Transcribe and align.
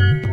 Mm-hmm. 0.00 0.29